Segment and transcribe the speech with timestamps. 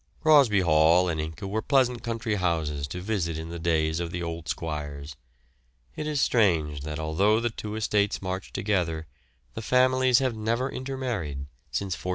[0.23, 4.23] Crosby Hall and Ince were pleasant country houses to visit in the days of the
[4.23, 5.15] old squires.
[5.95, 9.05] It is strange that although the two estates march together
[9.53, 12.09] the families have never inter married since 1401.